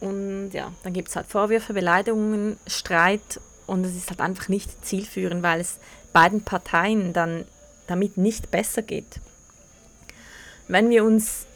Und 0.00 0.50
ja, 0.52 0.72
dann 0.82 0.92
gibt 0.92 1.08
es 1.08 1.16
halt 1.16 1.26
Vorwürfe, 1.26 1.72
Beleidigungen, 1.72 2.58
Streit 2.66 3.40
und 3.66 3.84
es 3.84 3.96
ist 3.96 4.10
halt 4.10 4.20
einfach 4.20 4.48
nicht 4.48 4.84
zielführend, 4.84 5.42
weil 5.42 5.60
es 5.60 5.78
beiden 6.12 6.42
Parteien 6.42 7.12
dann 7.12 7.44
damit 7.86 8.16
nicht 8.16 8.50
besser 8.50 8.82
geht. 8.82 9.20
Wenn 10.68 10.90
wir 10.90 11.04
uns 11.04 11.46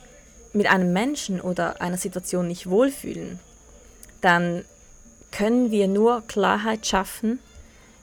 mit 0.53 0.67
einem 0.67 0.93
Menschen 0.93 1.41
oder 1.41 1.81
einer 1.81 1.97
Situation 1.97 2.49
nicht 2.49 2.69
wohlfühlen, 2.69 3.39
dann 4.21 4.65
können 5.31 5.71
wir 5.71 5.89
nur 5.89 6.23
Klarheit 6.27 6.87
schaffen, 6.87 7.39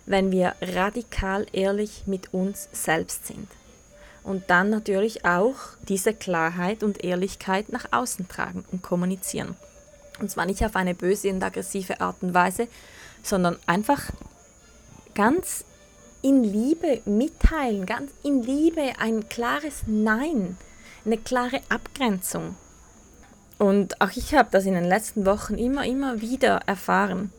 wenn 0.06 0.32
wir 0.32 0.56
radikal 0.62 1.46
ehrlich 1.52 2.04
mit 2.06 2.34
uns 2.34 2.70
selbst 2.72 3.28
sind. 3.28 3.48
Und 4.24 4.50
dann 4.50 4.70
natürlich 4.70 5.26
auch 5.26 5.56
diese 5.88 6.14
Klarheit 6.14 6.84
und 6.84 7.04
Ehrlichkeit 7.04 7.70
nach 7.70 7.86
außen 7.92 8.28
tragen 8.28 8.66
und 8.72 8.82
kommunizieren. 8.82 9.56
Und 10.20 10.32
zwar 10.32 10.46
nicht 10.46 10.64
auf 10.66 10.76
eine 10.76 10.96
böse 10.96 11.30
und 11.30 11.44
aggressive 11.44 12.02
Art 12.02 12.18
und 12.22 12.34
Weise, 12.34 12.68
sondern 13.26 13.58
einfach 13.66 14.12
ganz 15.14 15.66
in 16.22 16.44
Liebe 16.44 17.02
mitteilen, 17.06 17.86
ganz 17.86 18.12
in 18.24 18.42
Liebe 18.42 18.94
ein 19.00 19.30
klares 19.30 19.84
Nein, 19.86 20.58
eine 21.06 21.18
klare 21.18 21.62
Abgrenzung. 21.70 22.56
Und 23.58 24.02
auch 24.02 24.12
ich 24.16 24.34
habe 24.34 24.50
das 24.52 24.66
in 24.66 24.74
den 24.74 24.86
letzten 24.86 25.26
Wochen 25.26 25.56
immer, 25.56 25.86
immer 25.86 26.22
wieder 26.22 26.62
erfahren. 26.66 27.32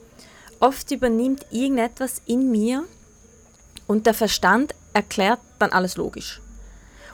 Oft 0.60 0.90
übernimmt 0.90 1.46
irgendetwas 1.50 2.22
in 2.26 2.50
mir 2.50 2.84
und 3.86 4.06
der 4.06 4.14
Verstand 4.14 4.74
erklärt 4.94 5.40
dann 5.58 5.72
alles 5.72 5.96
logisch. 5.96 6.40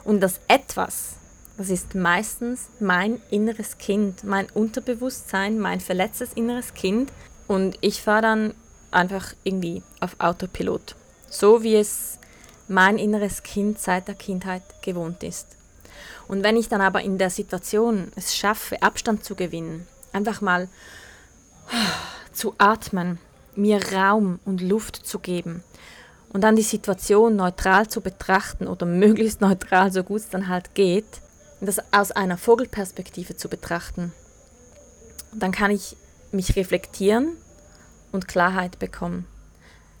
Und 0.03 0.21
das 0.21 0.39
etwas, 0.47 1.15
das 1.57 1.69
ist 1.69 1.95
meistens 1.95 2.69
mein 2.79 3.21
inneres 3.29 3.77
Kind, 3.77 4.23
mein 4.23 4.47
Unterbewusstsein, 4.49 5.59
mein 5.59 5.79
verletztes 5.79 6.33
inneres 6.33 6.73
Kind. 6.73 7.11
Und 7.47 7.77
ich 7.81 8.01
fahre 8.01 8.21
dann 8.21 8.53
einfach 8.93 9.33
irgendwie 9.43 9.83
auf 9.99 10.15
Autopilot. 10.19 10.95
So 11.29 11.63
wie 11.63 11.75
es 11.75 12.19
mein 12.67 12.97
inneres 12.97 13.43
Kind 13.43 13.79
seit 13.79 14.07
der 14.07 14.15
Kindheit 14.15 14.63
gewohnt 14.81 15.23
ist. 15.23 15.47
Und 16.27 16.43
wenn 16.43 16.57
ich 16.57 16.69
dann 16.69 16.81
aber 16.81 17.01
in 17.01 17.17
der 17.17 17.29
Situation 17.29 18.11
es 18.15 18.35
schaffe, 18.35 18.81
Abstand 18.81 19.23
zu 19.23 19.35
gewinnen, 19.35 19.87
einfach 20.13 20.41
mal 20.41 20.67
zu 22.33 22.55
atmen, 22.57 23.19
mir 23.55 23.79
Raum 23.93 24.39
und 24.45 24.61
Luft 24.61 24.95
zu 24.95 25.19
geben 25.19 25.63
und 26.31 26.41
dann 26.41 26.55
die 26.55 26.63
Situation 26.63 27.35
neutral 27.35 27.87
zu 27.87 28.01
betrachten 28.01 28.67
oder 28.67 28.85
möglichst 29.05 29.41
neutral, 29.41 29.91
so 29.91 30.03
gut 30.03 30.21
es 30.21 30.29
dann 30.29 30.47
halt 30.47 30.73
geht, 30.75 31.21
das 31.61 31.79
aus 31.91 32.11
einer 32.11 32.37
Vogelperspektive 32.37 33.37
zu 33.37 33.47
betrachten, 33.47 34.11
dann 35.31 35.51
kann 35.51 35.71
ich 35.71 35.95
mich 36.31 36.55
reflektieren 36.55 37.37
und 38.13 38.29
Klarheit 38.29 38.79
bekommen. 38.79 39.25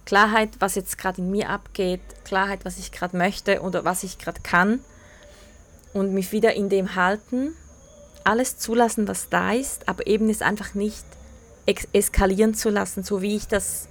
Klarheit, 0.05 0.49
was 0.59 0.75
jetzt 0.75 0.97
gerade 0.97 1.21
in 1.21 1.31
mir 1.31 1.49
abgeht, 1.49 2.01
Klarheit, 2.23 2.63
was 2.63 2.77
ich 2.77 2.91
gerade 2.91 3.17
möchte 3.17 3.61
oder 3.61 3.83
was 3.83 4.03
ich 4.03 4.17
gerade 4.17 4.41
kann 4.41 4.79
und 5.93 6.13
mich 6.13 6.31
wieder 6.31 6.53
in 6.53 6.69
dem 6.69 6.95
halten, 6.95 7.53
alles 8.23 8.57
zulassen, 8.57 9.07
was 9.07 9.29
da 9.29 9.51
ist, 9.51 9.87
aber 9.89 10.07
eben 10.07 10.29
es 10.29 10.41
einfach 10.41 10.73
nicht 10.73 11.05
eskalieren 11.93 12.53
zu 12.53 12.69
lassen, 12.69 13.03
so 13.03 13.21
wie 13.21 13.35
ich 13.35 13.47
das 13.47 13.87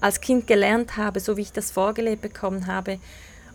als 0.00 0.20
Kind 0.20 0.46
gelernt 0.46 0.96
habe, 0.96 1.20
so 1.20 1.36
wie 1.36 1.42
ich 1.42 1.52
das 1.52 1.70
vorgelebt 1.70 2.22
bekommen 2.22 2.66
habe 2.66 2.98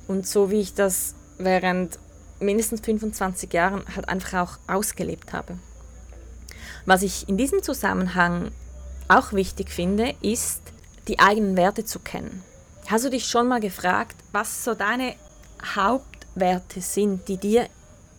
und 0.08 0.26
so 0.28 0.50
wie 0.50 0.62
ich 0.62 0.74
das 0.74 1.16
während 1.38 2.00
mindestens 2.40 2.82
25 2.82 3.52
Jahren 3.52 3.84
halt 3.96 4.08
einfach 4.10 4.34
auch 4.34 4.60
ausgelebt 4.68 5.34
habe. 5.34 5.58
Was 6.86 7.02
ich 7.02 7.28
in 7.28 7.38
diesem 7.38 7.64
Zusammenhang 7.64 8.52
auch 9.08 9.34
wichtig 9.34 9.70
finde, 9.70 10.16
ist, 10.22 10.62
die 11.08 11.20
eigenen 11.20 11.58
Werte 11.58 11.86
zu 11.86 12.00
kennen. 12.00 12.44
Hast 12.88 13.06
du 13.06 13.10
dich 13.10 13.26
schon 13.26 13.48
mal 13.48 13.60
gefragt, 13.60 14.16
was 14.32 14.64
so 14.64 14.74
deine 14.74 15.16
Hauptwerte 15.76 16.82
sind, 16.82 17.28
die 17.28 17.38
dir 17.38 17.68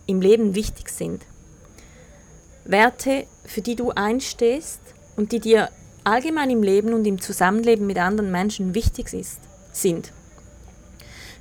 im 0.05 0.21
Leben 0.21 0.55
wichtig 0.55 0.89
sind? 0.89 1.25
Werte, 2.65 3.25
für 3.45 3.61
die 3.61 3.75
du 3.75 3.91
einstehst 3.91 4.81
und 5.15 5.31
die 5.31 5.39
dir 5.39 5.69
allgemein 6.03 6.49
im 6.49 6.63
Leben 6.63 6.93
und 6.93 7.05
im 7.05 7.19
Zusammenleben 7.19 7.87
mit 7.87 7.97
anderen 7.97 8.31
Menschen 8.31 8.75
wichtig 8.75 9.13
ist, 9.13 9.39
sind. 9.71 10.11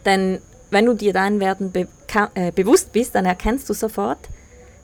Denn 0.05 0.41
wenn 0.71 0.87
du 0.87 0.95
dir 0.95 1.13
deinen 1.13 1.41
Werten 1.41 1.73
be 1.73 1.89
äh, 2.35 2.53
bewusst 2.53 2.93
bist, 2.93 3.15
dann 3.15 3.27
erkennst 3.27 3.69
du 3.69 3.75
sofort, 3.75 4.31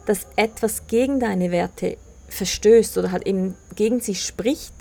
dass 0.05 0.27
etwas 0.37 0.87
gegen 0.87 1.21
deine 1.21 1.51
Werte 1.51 1.97
verstößt 2.35 2.99
oder 2.99 3.13
halt 3.13 3.27
eben 3.27 3.55
gegen 3.75 4.01
sie 4.01 4.15
spricht. 4.15 4.75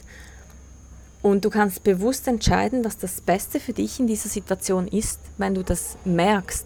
Und 1.21 1.45
du 1.45 1.49
kannst 1.49 1.83
bewusst 1.83 2.27
entscheiden, 2.27 2.83
was 2.83 2.97
das 2.97 3.21
Beste 3.21 3.59
für 3.61 3.71
dich 3.71 3.99
in 3.99 4.07
dieser 4.07 4.27
Situation 4.27 4.87
ist, 4.87 5.19
wenn 5.37 5.55
du 5.55 5.63
das 5.63 5.97
merkst. 6.03 6.65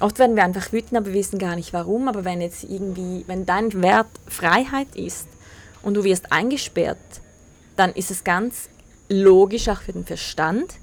Oft 0.00 0.18
werden 0.18 0.36
wir 0.36 0.44
einfach 0.44 0.72
wütend, 0.72 0.96
aber 0.96 1.06
wir 1.06 1.14
wissen 1.14 1.38
gar 1.38 1.54
nicht 1.54 1.72
warum. 1.72 2.08
Aber 2.08 2.24
wenn 2.24 2.40
jetzt 2.40 2.64
irgendwie, 2.64 3.24
wenn 3.28 3.46
dein 3.46 3.72
Wert 3.82 4.08
Freiheit 4.26 4.94
ist 4.94 5.28
und 5.82 5.94
du 5.94 6.04
wirst 6.04 6.32
eingesperrt, 6.32 6.98
dann 7.76 7.92
ist 7.92 8.10
es 8.10 8.24
ganz 8.24 8.68
logisch 9.08 9.68
auch 9.68 9.80
für 9.80 9.92
den 9.92 10.04
Verstand, 10.04 10.74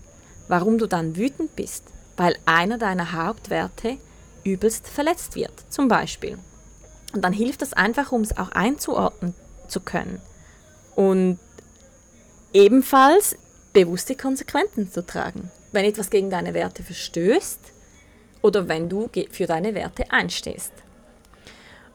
warum 0.48 0.78
du 0.78 0.88
dann 0.88 1.16
wütend 1.16 1.56
bist. 1.56 1.84
Weil 2.16 2.38
einer 2.46 2.78
deiner 2.78 3.12
Hauptwerte 3.12 3.98
übelst 4.44 4.88
verletzt 4.88 5.36
wird, 5.36 5.54
zum 5.70 5.88
Beispiel. 5.88 6.38
Und 7.14 7.24
dann 7.24 7.34
hilft 7.34 7.62
das 7.62 7.74
einfach, 7.74 8.12
um 8.12 8.22
es 8.22 8.38
auch 8.38 8.52
einzuordnen 8.52 9.34
zu 9.68 9.80
können. 9.80 10.20
Und 10.96 11.40
ebenfalls 12.54 13.38
bewusste 13.72 14.16
Konsequenzen 14.16 14.92
zu 14.92 15.06
tragen. 15.06 15.52
Wenn 15.72 15.86
etwas 15.86 16.10
gegen 16.10 16.30
deine 16.30 16.54
Werte 16.54 16.84
verstößt 16.84 17.60
oder 18.42 18.68
wenn 18.68 18.90
du 18.90 19.10
für 19.32 19.48
deine 19.48 19.74
Werte 19.74 20.12
einstehst. 20.12 20.72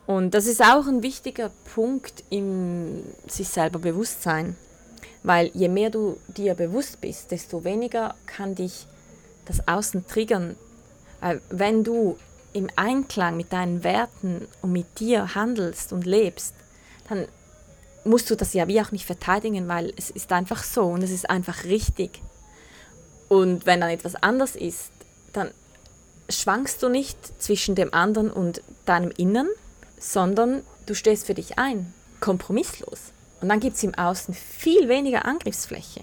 Und 0.07 0.33
das 0.33 0.47
ist 0.47 0.63
auch 0.63 0.87
ein 0.87 1.03
wichtiger 1.03 1.51
Punkt 1.75 2.25
im 2.31 3.03
sich 3.27 3.49
selber 3.49 3.79
Bewusstsein. 3.79 4.57
Weil 5.23 5.51
je 5.53 5.69
mehr 5.69 5.91
du 5.91 6.19
dir 6.29 6.55
bewusst 6.55 7.01
bist, 7.01 7.31
desto 7.31 7.65
weniger 7.65 8.15
kann 8.27 8.55
dich 8.55 8.87
das 9.45 9.67
Außen 9.67 10.07
triggern, 10.07 10.57
äh, 11.21 11.39
wenn 11.51 11.85
du 11.85 12.17
im 12.53 12.69
Einklang 12.77 13.37
mit 13.37 13.53
deinen 13.53 13.85
Werten 13.85 14.49
und 14.63 14.73
mit 14.73 15.01
dir 15.01 15.35
handelst 15.35 15.93
und 15.93 16.07
lebst, 16.07 16.55
dann 17.09 17.27
musst 18.05 18.31
du 18.31 18.37
das 18.37 18.55
ja 18.55 18.69
wie 18.69 18.81
auch 18.81 18.93
nicht 18.93 19.07
verteidigen, 19.07 19.69
weil 19.69 19.93
es 19.97 20.11
ist 20.11 20.33
einfach 20.33 20.65
so 20.65 20.85
und 20.85 21.03
es 21.03 21.11
ist 21.11 21.29
einfach 21.29 21.65
richtig. 21.65 22.23
Und 23.29 23.67
wenn 23.67 23.81
dann 23.81 23.91
etwas 23.91 24.15
anders 24.17 24.57
ist, 24.57 24.91
dann 25.33 25.51
schwankst 26.31 26.83
du 26.83 26.89
nicht 26.89 27.19
zwischen 27.41 27.75
dem 27.75 27.93
anderen 27.93 28.31
und 28.31 28.63
deinem 28.87 29.11
Innern, 29.17 29.49
sondern 29.99 30.63
du 30.87 30.95
stehst 30.95 31.27
für 31.27 31.35
dich 31.35 31.59
ein, 31.59 31.93
kompromisslos. 32.21 33.13
Und 33.41 33.49
dann 33.51 33.61
gibt 33.61 33.77
es 33.77 33.83
im 33.83 33.95
Außen 33.95 34.35
viel 34.35 34.89
weniger 34.89 35.27
Angriffsfläche. 35.27 36.01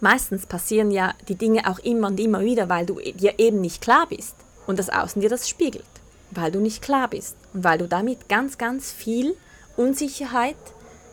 Meistens 0.00 0.46
passieren 0.46 0.90
ja 0.90 1.14
die 1.28 1.36
Dinge 1.36 1.70
auch 1.70 1.78
immer 1.78 2.08
und 2.08 2.20
immer 2.20 2.40
wieder, 2.40 2.68
weil 2.68 2.86
du 2.86 3.00
dir 3.00 3.38
eben 3.38 3.60
nicht 3.60 3.80
klar 3.80 4.06
bist 4.08 4.36
und 4.66 4.78
das 4.78 4.90
Außen 4.90 5.20
dir 5.20 5.30
das 5.30 5.48
spiegelt, 5.48 5.84
weil 6.30 6.52
du 6.52 6.60
nicht 6.60 6.82
klar 6.82 7.08
bist 7.08 7.36
und 7.52 7.64
weil 7.64 7.78
du 7.78 7.88
damit 7.88 8.28
ganz, 8.28 8.58
ganz 8.58 8.92
viel 8.92 9.36
Unsicherheit 9.76 10.56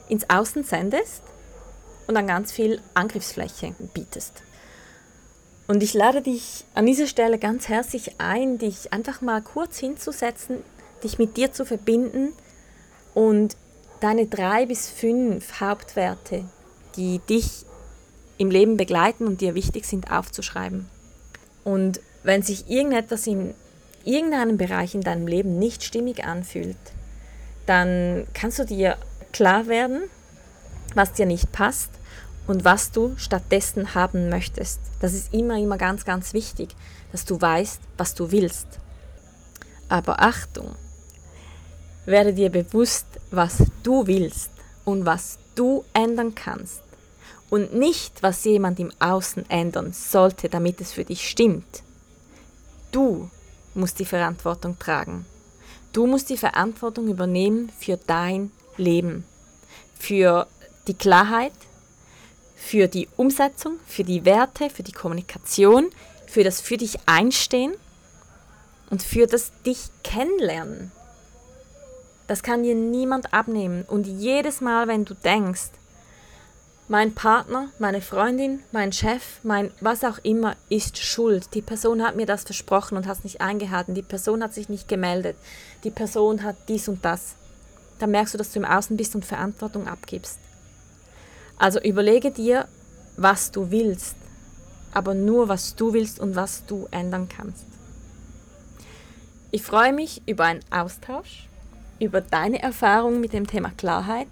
ins 0.08 0.30
Außen 0.30 0.64
sendest 0.64 1.24
und 2.08 2.16
dann 2.16 2.28
ganz 2.28 2.52
viel 2.52 2.82
Angriffsfläche 2.94 3.76
bietest. 3.94 4.42
Und 5.68 5.84
ich 5.84 5.94
lade 5.94 6.24
dich 6.24 6.66
an 6.74 6.88
dieser 6.88 7.06
Stelle 7.06 7.38
ganz 7.38 7.70
herzlich 7.70 8.20
ein, 8.20 8.58
dich 8.58 8.92
einfach 8.92 9.22
mal 9.22 9.42
kurz 9.42 9.78
hinzusetzen, 9.78 10.64
dich 11.04 11.20
mit 11.20 11.38
dir 11.38 11.52
zu 11.52 11.64
verbinden 11.64 12.34
und 13.14 13.56
deine 14.00 14.26
drei 14.26 14.66
bis 14.66 14.90
fünf 14.90 15.60
Hauptwerte, 15.62 16.46
die 16.96 17.20
dich 17.30 17.66
im 18.40 18.50
Leben 18.50 18.78
begleiten 18.78 19.28
und 19.28 19.42
dir 19.42 19.54
wichtig 19.54 19.86
sind, 19.86 20.12
aufzuschreiben. 20.12 20.90
Und 21.64 22.00
wenn 22.24 22.42
sich 22.42 22.70
irgendetwas 22.70 23.28
in 23.28 23.54
irgendeinem 24.04 24.58
Bereich 24.58 24.96
in 24.96 25.02
deinem 25.02 25.28
Leben 25.28 25.60
nicht 25.60 25.84
stimmig 25.84 26.24
anfühlt, 26.26 26.78
dann 27.66 28.26
kannst 28.34 28.60
du 28.60 28.66
dir 28.66 28.98
klar 29.32 29.68
werden, 29.68 30.04
was 30.96 31.14
dir 31.14 31.26
nicht 31.26 31.52
passt 31.52 31.92
und 32.48 32.66
was 32.66 32.92
du 32.92 33.14
stattdessen 33.18 33.94
haben 33.94 34.30
möchtest. 34.30 34.80
Das 35.02 35.14
ist 35.14 35.34
immer, 35.34 35.58
immer 35.58 35.78
ganz, 35.78 36.04
ganz 36.04 36.34
wichtig, 36.34 36.76
dass 37.12 37.26
du 37.26 37.40
weißt, 37.40 37.80
was 37.98 38.16
du 38.16 38.32
willst. 38.32 38.80
Aber 39.88 40.22
Achtung, 40.22 40.76
werde 42.06 42.34
dir 42.34 42.50
bewusst, 42.50 43.06
was 43.32 43.64
du 43.84 44.08
willst 44.08 44.50
und 44.84 45.06
was 45.06 45.38
du 45.56 45.86
ändern 45.94 46.34
kannst 46.34 46.82
und 47.50 47.74
nicht, 47.74 48.24
was 48.24 48.44
jemand 48.46 48.80
im 48.80 48.92
Außen 49.00 49.50
ändern 49.50 49.94
sollte, 49.94 50.50
damit 50.50 50.82
es 50.82 50.94
für 50.94 51.06
dich 51.06 51.30
stimmt. 51.30 51.84
Du 52.92 53.30
musst 53.76 54.00
die 54.00 54.06
Verantwortung 54.06 54.80
tragen. 54.80 55.26
Du 55.94 56.08
musst 56.08 56.30
die 56.30 56.38
Verantwortung 56.38 57.08
übernehmen 57.08 57.72
für 57.80 57.98
dein 57.98 58.52
Leben, 58.78 59.26
für 59.98 60.48
die 60.88 60.94
Klarheit, 60.94 61.54
für 62.56 62.88
die 62.88 63.08
Umsetzung, 63.18 63.80
für 63.86 64.04
die 64.04 64.26
Werte, 64.26 64.70
für 64.70 64.84
die 64.84 64.92
Kommunikation, 64.92 65.90
für 66.28 66.44
das 66.44 66.62
für 66.62 66.78
dich 66.78 66.98
einstehen 67.06 67.74
und 68.90 69.02
für 69.02 69.28
das 69.28 69.52
dich 69.66 69.90
kennenlernen. 70.04 70.92
Das 72.28 72.44
kann 72.44 72.62
dir 72.62 72.76
niemand 72.76 73.34
abnehmen. 73.34 73.84
Und 73.88 74.06
jedes 74.06 74.62
Mal, 74.62 74.88
wenn 74.88 75.06
du 75.06 75.16
denkst, 75.16 75.72
mein 76.90 77.14
Partner, 77.14 77.70
meine 77.78 78.02
Freundin, 78.02 78.62
mein 78.72 78.92
Chef, 78.92 79.22
mein 79.44 79.70
was 79.80 80.04
auch 80.04 80.18
immer 80.24 80.56
ist 80.70 80.98
schuld. 80.98 81.54
Die 81.54 81.62
Person 81.62 82.04
hat 82.04 82.16
mir 82.16 82.26
das 82.26 82.44
versprochen 82.44 82.98
und 82.98 83.06
hat 83.06 83.20
es 83.20 83.24
nicht 83.24 83.42
eingehalten. 83.42 83.94
Die 83.94 84.02
Person 84.02 84.42
hat 84.42 84.56
sich 84.56 84.70
nicht 84.70 84.88
gemeldet. 84.88 85.38
Die 85.84 85.92
Person 85.92 86.44
hat 86.44 86.56
dies 86.68 86.88
und 86.88 87.06
das. 87.06 87.36
Dann 88.00 88.10
merkst 88.10 88.34
du, 88.34 88.40
dass 88.40 88.52
du 88.52 88.60
im 88.60 88.66
Außen 88.66 88.98
bist 88.98 89.14
und 89.14 89.24
Verantwortung 89.24 89.88
abgibst. 89.88 90.40
Also 91.60 91.80
überlege 91.80 92.32
dir, 92.32 92.68
was 93.18 93.52
du 93.52 93.70
willst, 93.70 94.16
aber 94.92 95.14
nur, 95.14 95.48
was 95.48 95.76
du 95.76 95.94
willst 95.94 96.20
und 96.20 96.36
was 96.36 96.66
du 96.66 96.88
ändern 96.90 97.30
kannst. 97.30 97.66
Ich 99.52 99.62
freue 99.62 99.94
mich 99.94 100.24
über 100.26 100.46
einen 100.46 100.64
Austausch, 100.72 101.48
über 102.00 102.22
deine 102.22 102.64
Erfahrungen 102.64 103.22
mit 103.22 103.34
dem 103.34 103.46
Thema 103.46 103.70
Klarheit 103.78 104.28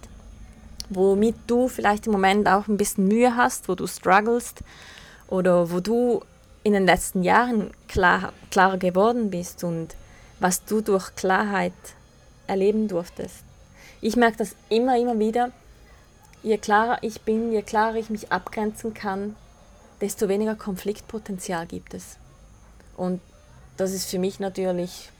womit 0.90 1.36
du 1.46 1.68
vielleicht 1.68 2.06
im 2.06 2.12
Moment 2.12 2.48
auch 2.48 2.68
ein 2.68 2.76
bisschen 2.76 3.08
Mühe 3.08 3.36
hast, 3.36 3.68
wo 3.68 3.74
du 3.74 3.86
strugglest 3.86 4.60
oder 5.28 5.70
wo 5.70 5.80
du 5.80 6.22
in 6.62 6.72
den 6.72 6.86
letzten 6.86 7.22
Jahren 7.22 7.70
klar, 7.88 8.32
klarer 8.50 8.78
geworden 8.78 9.30
bist 9.30 9.64
und 9.64 9.94
was 10.40 10.64
du 10.64 10.80
durch 10.80 11.14
Klarheit 11.14 11.72
erleben 12.46 12.88
durftest. 12.88 13.44
Ich 14.00 14.16
merke 14.16 14.38
das 14.38 14.54
immer, 14.68 14.98
immer 14.98 15.18
wieder. 15.18 15.50
Je 16.42 16.56
klarer 16.58 16.98
ich 17.02 17.22
bin, 17.22 17.52
je 17.52 17.62
klarer 17.62 17.96
ich 17.96 18.10
mich 18.10 18.30
abgrenzen 18.30 18.94
kann, 18.94 19.34
desto 20.00 20.28
weniger 20.28 20.54
Konfliktpotenzial 20.54 21.66
gibt 21.66 21.94
es. 21.94 22.16
Und 22.96 23.20
das 23.76 23.92
ist 23.92 24.08
für 24.08 24.18
mich 24.18 24.40
natürlich 24.40 25.10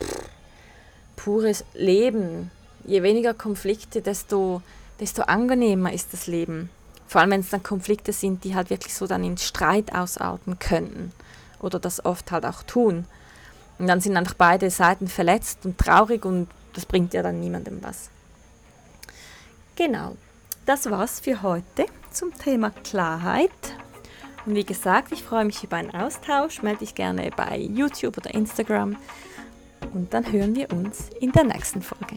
pures 1.16 1.64
Leben. 1.74 2.50
Je 2.85 3.02
weniger 3.02 3.35
Konflikte, 3.35 4.00
desto 4.00 4.62
desto 5.00 5.22
angenehmer 5.22 5.92
ist 5.92 6.12
das 6.12 6.26
Leben. 6.26 6.70
Vor 7.06 7.20
allem, 7.20 7.30
wenn 7.30 7.40
es 7.40 7.50
dann 7.50 7.62
Konflikte 7.62 8.12
sind, 8.12 8.44
die 8.44 8.54
halt 8.54 8.70
wirklich 8.70 8.94
so 8.94 9.06
dann 9.06 9.24
in 9.24 9.38
Streit 9.38 9.94
ausarten 9.94 10.58
könnten 10.58 11.12
oder 11.61 11.78
das 11.78 12.04
oft 12.04 12.30
halt 12.30 12.44
auch 12.44 12.62
tun. 12.62 13.06
Und 13.78 13.87
dann 13.87 14.00
sind 14.00 14.16
einfach 14.16 14.34
beide 14.34 14.70
Seiten 14.70 15.08
verletzt 15.08 15.64
und 15.64 15.78
traurig 15.78 16.24
und 16.24 16.48
das 16.74 16.84
bringt 16.84 17.14
ja 17.14 17.22
dann 17.22 17.40
niemandem 17.40 17.78
was. 17.82 18.11
Genau, 19.76 20.16
das 20.66 20.90
war's 20.90 21.20
für 21.20 21.42
heute 21.42 21.87
zum 22.11 22.34
Thema 22.34 22.70
Klarheit. 22.70 23.50
Und 24.44 24.54
wie 24.54 24.64
gesagt, 24.64 25.12
ich 25.12 25.22
freue 25.22 25.44
mich 25.44 25.62
über 25.62 25.76
einen 25.76 25.90
Austausch. 25.90 26.62
Melde 26.62 26.80
dich 26.80 26.94
gerne 26.94 27.30
bei 27.37 27.58
YouTube 27.58 28.16
oder 28.16 28.34
Instagram. 28.34 28.96
Und 29.92 30.12
dann 30.12 30.30
hören 30.32 30.54
wir 30.56 30.72
uns 30.72 31.11
in 31.20 31.32
der 31.32 31.44
nächsten 31.44 31.82
Folge. 31.82 32.16